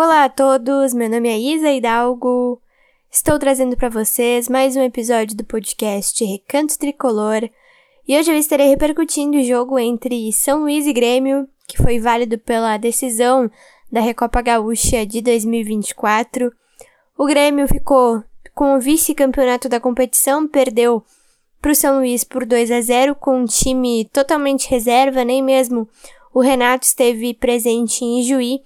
[0.00, 2.62] Olá a todos, meu nome é Isa Hidalgo.
[3.10, 7.50] Estou trazendo para vocês mais um episódio do podcast Recanto Tricolor.
[8.06, 12.38] E hoje eu estarei repercutindo o jogo entre São Luís e Grêmio, que foi válido
[12.38, 13.50] pela decisão
[13.90, 16.52] da Recopa Gaúcha de 2024.
[17.18, 18.22] O Grêmio ficou
[18.54, 21.02] com o vice-campeonato da competição, perdeu
[21.60, 25.88] para o São Luís por 2 a 0 com um time totalmente reserva, nem mesmo
[26.32, 28.60] o Renato esteve presente em Ijuí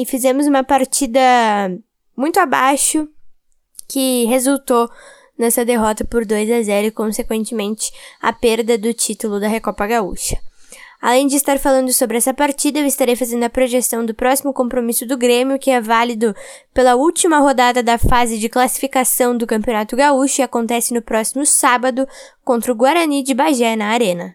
[0.00, 1.20] e fizemos uma partida
[2.16, 3.06] muito abaixo
[3.86, 4.88] que resultou
[5.38, 10.38] nessa derrota por 2 a 0 e consequentemente a perda do título da Recopa Gaúcha.
[11.02, 15.06] Além de estar falando sobre essa partida, eu estarei fazendo a projeção do próximo compromisso
[15.06, 16.34] do Grêmio, que é válido
[16.72, 22.06] pela última rodada da fase de classificação do Campeonato Gaúcho e acontece no próximo sábado
[22.42, 24.34] contra o Guarani de Bagé na Arena.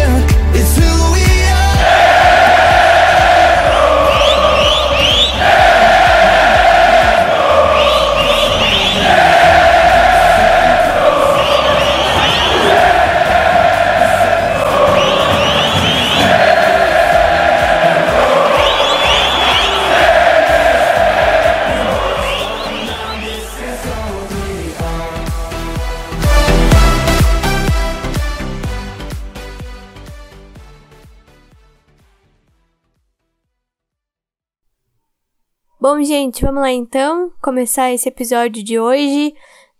[35.81, 39.33] Bom, gente, vamos lá então começar esse episódio de hoje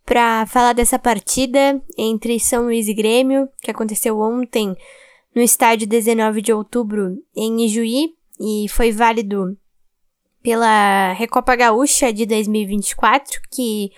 [0.04, 4.76] para falar dessa partida entre São Luís e Grêmio, que aconteceu ontem
[5.36, 9.56] no estádio 19 de outubro em Ijuí e foi válido
[10.42, 13.92] pela Recopa Gaúcha de 2024, que,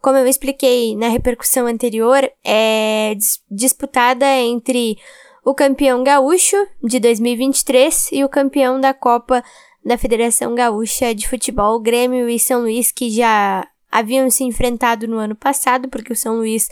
[0.00, 4.96] como eu expliquei na repercussão anterior, é dis disputada entre
[5.44, 9.42] o campeão gaúcho de 2023 e o campeão da Copa
[9.88, 15.16] da Federação Gaúcha de Futebol, Grêmio e São Luís, que já haviam se enfrentado no
[15.16, 16.68] ano passado, porque o São Luís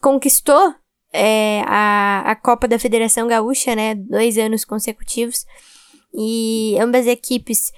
[0.00, 0.72] conquistou
[1.12, 5.44] é, a, a Copa da Federação Gaúcha, né, dois anos consecutivos,
[6.14, 7.72] e ambas equipes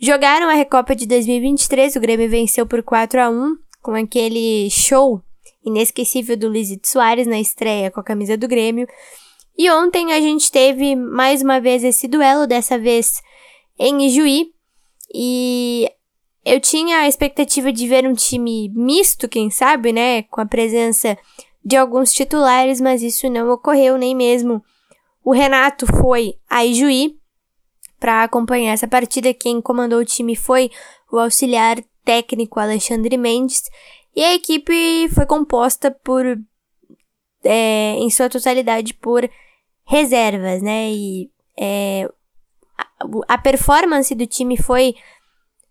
[0.00, 5.22] jogaram a Recopa de 2023, o Grêmio venceu por 4 a 1 com aquele show
[5.64, 8.88] inesquecível do Luizito Soares na estreia com a camisa do Grêmio,
[9.56, 13.22] e ontem a gente teve mais uma vez esse duelo, dessa vez
[13.78, 14.52] em Ijuí.
[15.12, 15.90] E
[16.44, 20.22] eu tinha a expectativa de ver um time misto, quem sabe, né?
[20.24, 21.16] Com a presença
[21.64, 24.62] de alguns titulares, mas isso não ocorreu nem mesmo.
[25.24, 27.18] O Renato foi a Ijuí
[28.00, 29.34] para acompanhar essa partida.
[29.34, 30.70] Quem comandou o time foi
[31.12, 33.64] o auxiliar técnico Alexandre Mendes.
[34.16, 36.24] E a equipe foi composta por,
[37.44, 39.28] é, em sua totalidade, por
[39.84, 40.90] reservas, né?
[40.90, 42.08] E é,
[43.26, 44.94] a performance do time foi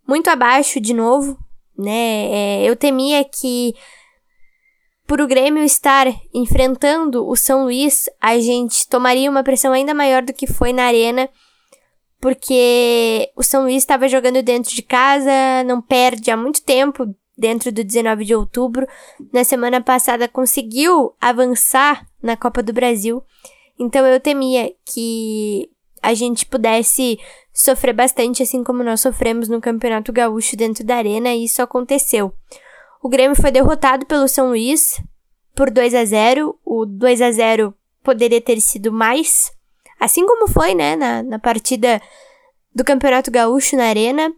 [0.08, 1.38] muito abaixo de novo,
[1.78, 2.32] né?
[2.32, 3.74] É, eu temia que
[5.06, 10.22] por o Grêmio estar enfrentando o São Luís, a gente tomaria uma pressão ainda maior
[10.22, 11.30] do que foi na arena,
[12.20, 15.32] porque o São Luís estava jogando dentro de casa,
[15.66, 17.08] não perde há muito tempo
[17.38, 18.86] dentro do 19 de outubro.
[19.32, 23.24] Na semana passada conseguiu avançar na Copa do Brasil.
[23.80, 25.70] Então eu temia que
[26.02, 27.20] a gente pudesse
[27.54, 32.34] sofrer bastante, assim como nós sofremos no Campeonato Gaúcho dentro da arena, e isso aconteceu.
[33.02, 35.02] O Grêmio foi derrotado pelo São Luís
[35.56, 39.52] por 2 a 0 O 2 a 0 poderia ter sido mais,
[40.00, 42.02] assim como foi, né, na, na partida
[42.74, 44.32] do Campeonato Gaúcho na arena,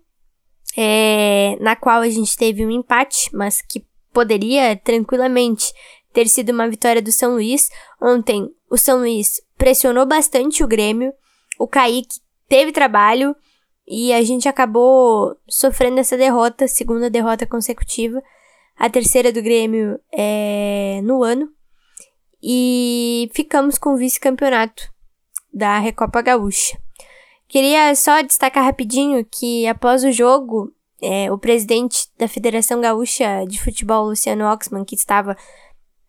[0.78, 5.74] é, na qual a gente teve um empate, mas que poderia tranquilamente
[6.14, 7.70] ter sido uma vitória do São Luís.
[8.02, 11.14] Ontem, o São Luís pressionou bastante o Grêmio,
[11.60, 13.36] o Kaique teve trabalho
[13.86, 18.24] e a gente acabou sofrendo essa derrota, segunda derrota consecutiva,
[18.78, 21.50] a terceira do Grêmio é, no ano.
[22.42, 24.90] E ficamos com o vice-campeonato
[25.54, 26.80] da Recopa Gaúcha.
[27.48, 30.72] Queria só destacar rapidinho que após o jogo,
[31.02, 35.36] é, o presidente da Federação Gaúcha de Futebol, Luciano Oxman, que estava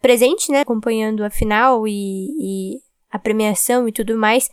[0.01, 2.81] presente, né, acompanhando a final e, e
[3.11, 4.49] a premiação e tudo mais,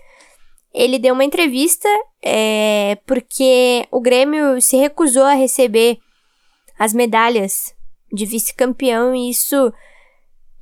[0.77, 1.89] ele deu uma entrevista
[2.21, 5.97] é, porque o Grêmio se recusou a receber
[6.77, 7.73] as medalhas
[8.13, 9.73] de vice-campeão e isso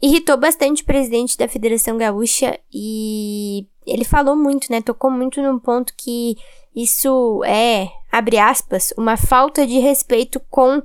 [0.01, 4.81] irritou bastante o presidente da Federação Gaúcha e ele falou muito, né?
[4.81, 6.37] Tocou muito num ponto que
[6.73, 10.81] isso é, abre aspas, uma falta de respeito com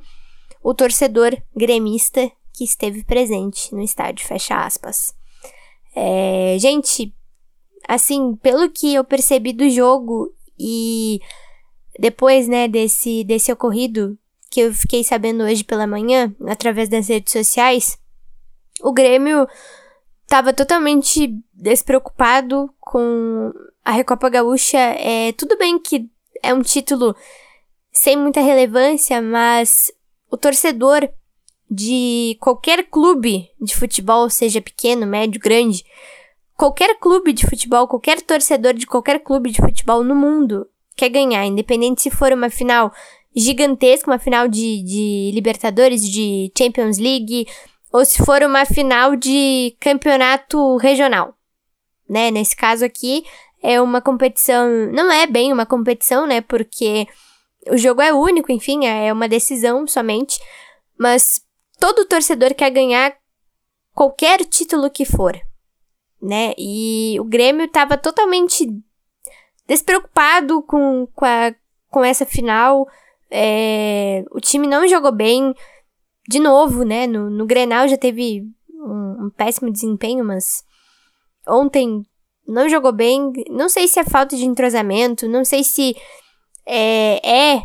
[0.62, 5.14] o torcedor gremista que esteve presente no estádio, fecha aspas.
[5.94, 7.14] É, gente,
[7.90, 11.20] assim, pelo que eu percebi do jogo e
[11.98, 14.16] depois, né, desse, desse ocorrido
[14.48, 17.98] que eu fiquei sabendo hoje pela manhã, através das redes sociais,
[18.80, 19.44] o Grêmio
[20.22, 23.52] estava totalmente despreocupado com
[23.84, 24.78] a Recopa Gaúcha.
[24.78, 26.08] É, tudo bem que
[26.44, 27.16] é um título
[27.92, 29.90] sem muita relevância, mas
[30.30, 31.08] o torcedor
[31.68, 35.84] de qualquer clube de futebol, seja pequeno, médio, grande,
[36.60, 41.46] qualquer clube de futebol, qualquer torcedor de qualquer clube de futebol no mundo quer ganhar,
[41.46, 42.92] independente se for uma final
[43.34, 47.46] gigantesca, uma final de, de Libertadores, de Champions League,
[47.90, 51.32] ou se for uma final de campeonato regional.
[52.06, 52.30] Né?
[52.30, 53.24] Nesse caso aqui,
[53.62, 54.68] é uma competição.
[54.92, 56.42] Não é bem uma competição, né?
[56.42, 57.06] Porque
[57.70, 60.38] o jogo é único, enfim, é uma decisão somente.
[60.98, 61.40] Mas
[61.78, 63.16] todo torcedor quer ganhar
[63.94, 65.40] qualquer título que for,
[66.20, 66.52] né?
[66.58, 68.66] E o Grêmio estava totalmente
[69.66, 71.54] despreocupado com, com, a,
[71.88, 72.86] com essa final.
[73.30, 75.54] É, o time não jogou bem.
[76.28, 77.06] De novo, né?
[77.06, 80.62] No, no Grenal já teve um, um péssimo desempenho, mas
[81.48, 82.04] ontem
[82.46, 83.32] não jogou bem.
[83.48, 85.96] Não sei se é falta de entrosamento, não sei se
[86.66, 87.62] é, é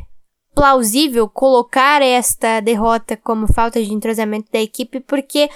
[0.56, 5.50] plausível colocar esta derrota como falta de entrosamento da equipe, porque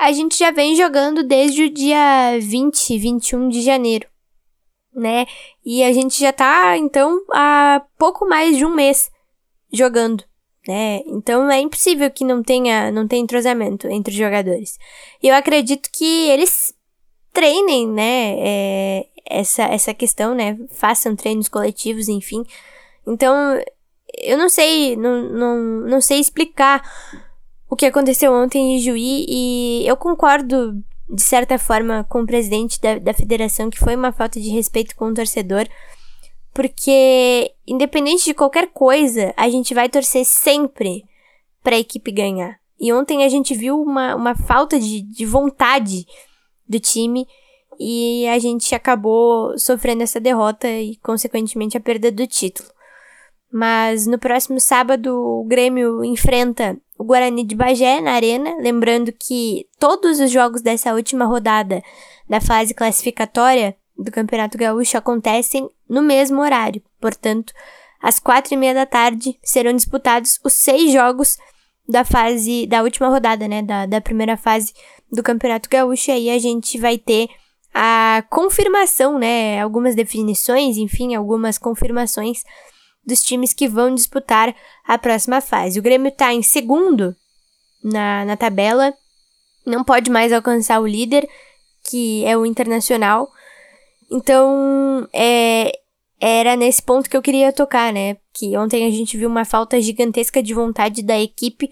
[0.00, 4.08] a gente já vem jogando desde o dia 20, 21 de janeiro,
[4.94, 5.26] né?
[5.62, 9.10] E a gente já tá, então, há pouco mais de um mês
[9.70, 10.24] jogando,
[10.66, 11.02] né?
[11.04, 14.78] Então é impossível que não tenha, não tenha entrosamento entre os jogadores.
[15.22, 16.72] E eu acredito que eles
[17.30, 18.36] treinem, né?
[18.38, 20.58] É, essa, essa questão, né?
[20.70, 22.42] Façam treinos coletivos, enfim.
[23.06, 23.62] Então,
[24.16, 26.82] eu não sei, não, não, não sei explicar
[27.70, 30.72] o que aconteceu ontem em Juí e eu concordo,
[31.08, 34.96] de certa forma, com o presidente da, da federação que foi uma falta de respeito
[34.96, 35.68] com o torcedor,
[36.52, 41.04] porque, independente de qualquer coisa, a gente vai torcer sempre
[41.62, 42.58] para a equipe ganhar.
[42.78, 46.06] E ontem a gente viu uma, uma falta de, de vontade
[46.68, 47.24] do time
[47.78, 52.68] e a gente acabou sofrendo essa derrota e, consequentemente, a perda do título.
[53.52, 59.66] Mas no próximo sábado o Grêmio enfrenta o Guarani de Bagé na Arena, lembrando que
[59.78, 61.82] todos os jogos dessa última rodada
[62.28, 66.82] da fase classificatória do Campeonato Gaúcho acontecem no mesmo horário.
[67.00, 67.54] Portanto,
[68.02, 71.38] às quatro e meia da tarde serão disputados os seis jogos
[71.88, 74.74] da fase da última rodada, né, da, da primeira fase
[75.10, 76.10] do Campeonato Gaúcho.
[76.10, 77.30] E aí a gente vai ter
[77.72, 82.44] a confirmação, né, algumas definições, enfim, algumas confirmações
[83.10, 84.54] dos times que vão disputar
[84.86, 85.78] a próxima fase.
[85.78, 87.14] O Grêmio está em segundo
[87.84, 88.94] na, na tabela,
[89.66, 91.28] não pode mais alcançar o líder,
[91.84, 93.28] que é o Internacional.
[94.10, 95.72] Então, é,
[96.20, 98.16] era nesse ponto que eu queria tocar, né?
[98.32, 101.70] Que ontem a gente viu uma falta gigantesca de vontade da equipe.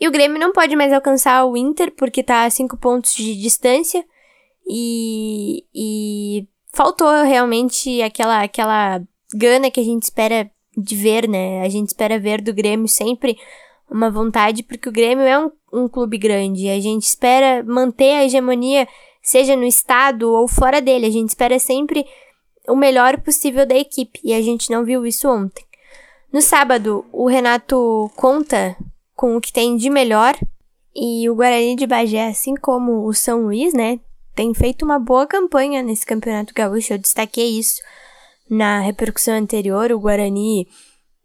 [0.00, 3.34] E o Grêmio não pode mais alcançar o Inter, porque tá a cinco pontos de
[3.36, 4.04] distância.
[4.68, 9.00] E, e faltou realmente aquela, aquela
[9.34, 11.62] gana que a gente espera de ver, né?
[11.62, 13.38] A gente espera ver do Grêmio sempre
[13.90, 16.68] uma vontade, porque o Grêmio é um, um clube grande.
[16.68, 18.86] A gente espera manter a hegemonia,
[19.22, 21.06] seja no estado ou fora dele.
[21.06, 22.04] A gente espera sempre
[22.68, 24.20] o melhor possível da equipe.
[24.22, 25.64] E a gente não viu isso ontem.
[26.32, 28.76] No sábado, o Renato conta
[29.14, 30.36] com o que tem de melhor.
[30.94, 34.00] E o Guarani de Bagé, assim como o São Luís, né?
[34.34, 36.92] Tem feito uma boa campanha nesse campeonato gaúcho.
[36.92, 37.80] Eu destaquei isso
[38.48, 40.68] na repercussão anterior, o Guarani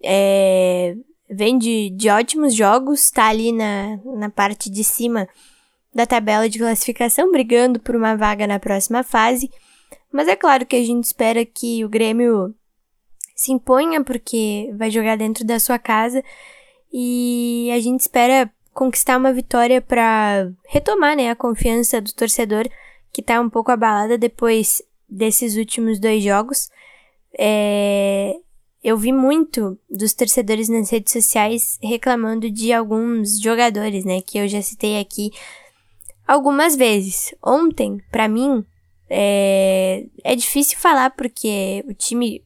[0.03, 0.95] é,
[1.29, 5.27] vem de, de ótimos jogos, está ali na, na parte de cima
[5.93, 9.49] da tabela de classificação, brigando por uma vaga na próxima fase.
[10.11, 12.53] Mas é claro que a gente espera que o Grêmio
[13.35, 16.23] se imponha, porque vai jogar dentro da sua casa.
[16.91, 22.67] E a gente espera conquistar uma vitória para retomar né, a confiança do torcedor,
[23.11, 26.69] que está um pouco abalada depois desses últimos dois jogos.
[27.37, 28.33] É,
[28.83, 34.21] eu vi muito dos torcedores nas redes sociais reclamando de alguns jogadores, né?
[34.21, 35.31] Que eu já citei aqui
[36.27, 37.33] algumas vezes.
[37.43, 38.65] Ontem, para mim,
[39.13, 42.41] É, é difícil falar porque o time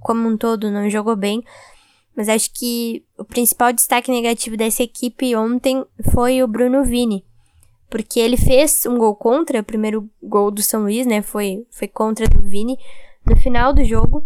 [0.00, 1.42] como um todo não jogou bem,
[2.16, 7.22] mas acho que o principal destaque negativo dessa equipe ontem foi o Bruno Vini.
[7.90, 11.20] Porque ele fez um gol contra, o primeiro gol do São Luís, né?
[11.20, 12.78] Foi, foi contra do Vini
[13.26, 14.24] no final do jogo.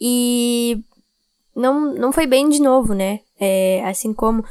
[0.00, 0.82] E
[1.54, 3.20] não, não foi bem de novo, né?
[3.38, 4.44] É, assim como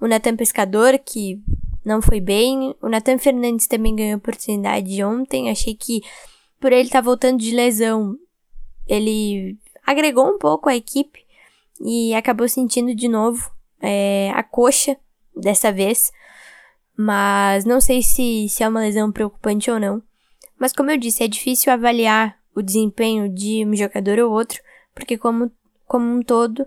[0.00, 1.40] o Natan Pescador, que
[1.84, 2.74] não foi bem.
[2.80, 5.50] O Natan Fernandes também ganhou oportunidade ontem.
[5.50, 6.02] Achei que
[6.60, 8.16] por ele estar tá voltando de lesão,
[8.86, 11.24] ele agregou um pouco a equipe
[11.80, 14.96] e acabou sentindo de novo é, a coxa
[15.36, 16.12] dessa vez.
[16.96, 20.02] Mas não sei se, se é uma lesão preocupante ou não.
[20.58, 24.60] Mas como eu disse, é difícil avaliar o desempenho de um jogador ou outro,
[24.94, 25.50] porque como,
[25.86, 26.66] como um todo,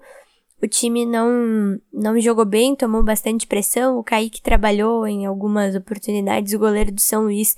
[0.61, 3.99] o time não, não jogou bem, tomou bastante pressão.
[3.99, 6.53] O Kaique trabalhou em algumas oportunidades.
[6.53, 7.55] O goleiro do São Luís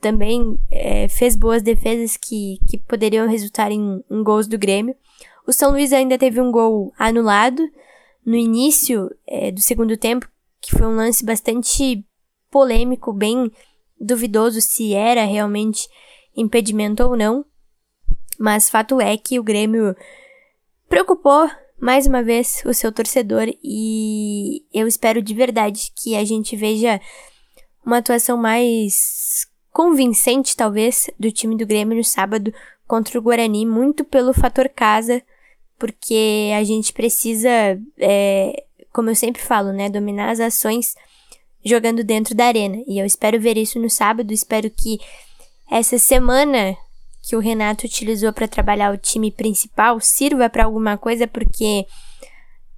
[0.00, 4.94] também é, fez boas defesas que, que poderiam resultar em, em gols do Grêmio.
[5.46, 7.62] O São Luís ainda teve um gol anulado
[8.24, 10.28] no início é, do segundo tempo,
[10.60, 12.04] que foi um lance bastante
[12.50, 13.50] polêmico, bem
[14.00, 15.88] duvidoso se era realmente
[16.36, 17.44] impedimento ou não.
[18.38, 19.96] Mas fato é que o Grêmio
[20.88, 21.50] preocupou
[21.80, 27.00] mais uma vez o seu torcedor e eu espero de verdade que a gente veja
[27.84, 32.54] uma atuação mais convincente, talvez, do time do Grêmio no sábado
[32.86, 35.22] contra o Guarani, muito pelo fator casa,
[35.78, 37.50] porque a gente precisa,
[37.98, 40.94] é, como eu sempre falo, né, dominar as ações
[41.64, 42.82] jogando dentro da arena.
[42.86, 44.98] E eu espero ver isso no sábado, espero que
[45.70, 46.76] essa semana
[47.26, 51.86] que o Renato utilizou para trabalhar o time principal sirva para alguma coisa, porque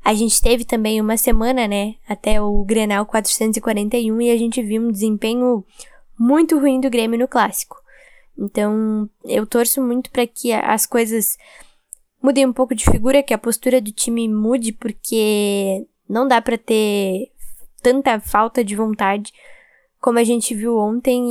[0.05, 4.83] a gente teve também uma semana, né, até o Grenal 441 e a gente viu
[4.83, 5.65] um desempenho
[6.17, 7.77] muito ruim do Grêmio no clássico.
[8.39, 11.37] Então, eu torço muito para que as coisas
[12.23, 16.57] mudem um pouco de figura, que a postura do time mude, porque não dá para
[16.57, 17.33] ter
[17.83, 19.33] tanta falta de vontade
[20.01, 21.27] como a gente viu ontem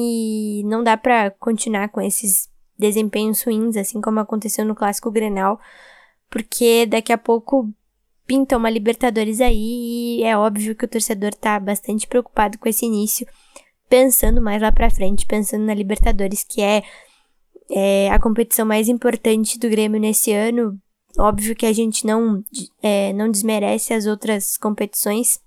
[0.60, 5.60] e não dá para continuar com esses desempenhos ruins, assim como aconteceu no clássico Grenal,
[6.30, 7.70] porque daqui a pouco
[8.26, 12.86] pinta uma Libertadores aí e é óbvio que o torcedor tá bastante preocupado com esse
[12.86, 13.28] início,
[13.88, 16.84] pensando mais lá para frente, pensando na Libertadores, que é,
[17.70, 20.80] é, a competição mais importante do Grêmio nesse ano.
[21.18, 22.44] Óbvio que a gente não,
[22.82, 25.40] é, não desmerece as outras competições,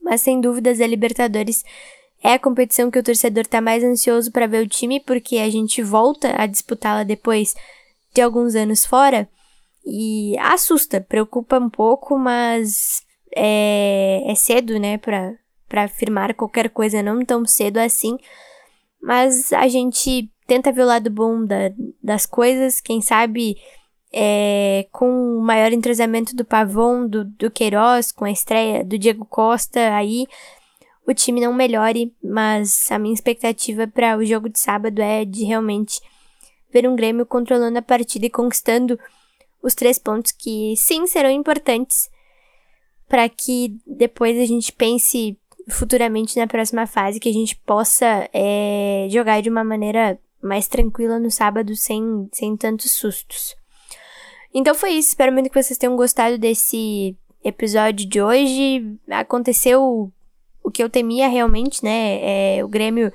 [0.00, 1.64] mas sem dúvidas a Libertadores
[2.24, 5.50] é a competição que o torcedor tá mais ansioso para ver o time, porque a
[5.50, 7.54] gente volta a disputá-la depois
[8.14, 9.28] de alguns anos fora.
[9.84, 13.02] E assusta, preocupa um pouco, mas
[13.36, 15.34] é, é cedo, né, pra,
[15.68, 18.16] pra afirmar qualquer coisa, não tão cedo assim.
[19.02, 21.70] Mas a gente tenta ver o lado bom da,
[22.02, 23.58] das coisas, quem sabe
[24.10, 29.26] é, com o maior entrosamento do Pavon, do, do Queiroz, com a estreia do Diego
[29.26, 30.26] Costa aí
[31.06, 35.44] o time não melhore, mas a minha expectativa para o jogo de sábado é de
[35.44, 36.00] realmente
[36.72, 38.98] ver um Grêmio controlando a partida e conquistando
[39.62, 42.10] os três pontos que sim serão importantes
[43.08, 49.06] para que depois a gente pense futuramente na próxima fase que a gente possa é,
[49.10, 53.54] jogar de uma maneira mais tranquila no sábado sem, sem tantos sustos.
[54.52, 58.98] Então foi isso, espero muito que vocês tenham gostado desse episódio de hoje.
[59.10, 60.12] Aconteceu
[60.64, 62.56] o que eu temia realmente, né?
[62.56, 63.12] É, o Grêmio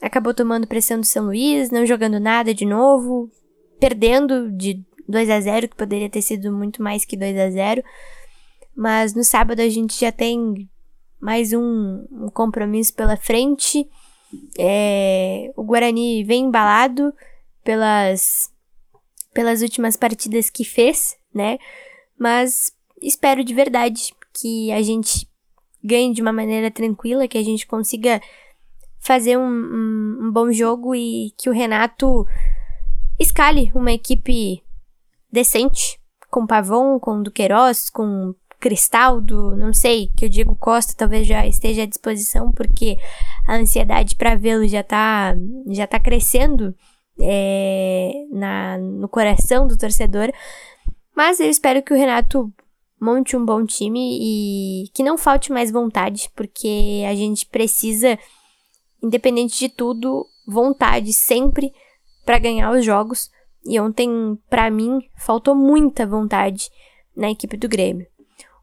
[0.00, 3.28] acabou tomando pressão do São Luís, não jogando nada de novo,
[3.80, 7.82] perdendo de 2 a 0 que poderia ter sido muito mais que 2 a 0
[8.74, 10.68] Mas no sábado a gente já tem
[11.20, 13.88] mais um, um compromisso pela frente.
[14.58, 17.12] É, o Guarani vem embalado
[17.64, 18.50] pelas,
[19.34, 21.58] pelas últimas partidas que fez, né?
[22.16, 25.28] Mas espero de verdade que a gente
[25.82, 28.20] ganhe de uma maneira tranquila, que a gente consiga
[29.00, 32.26] fazer um, um, um bom jogo e que o Renato
[33.18, 34.62] escale uma equipe
[35.30, 35.98] decente,
[36.30, 41.82] com Pavon, com Duqueiroz, com Cristaldo, não sei, que o Diego Costa talvez já esteja
[41.82, 42.96] à disposição, porque
[43.46, 45.34] a ansiedade para vê-lo já tá,
[45.66, 46.72] já tá crescendo
[47.20, 50.32] é, na, no coração do torcedor.
[51.14, 52.52] Mas eu espero que o Renato
[53.02, 58.16] monte um bom time e que não falte mais vontade, porque a gente precisa,
[59.02, 61.72] independente de tudo, vontade sempre
[62.24, 63.28] para ganhar os jogos.
[63.66, 66.70] E ontem, para mim, faltou muita vontade
[67.16, 68.06] na equipe do Grêmio.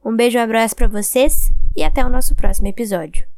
[0.03, 3.28] Um beijo, um abraço para vocês e até o nosso próximo episódio.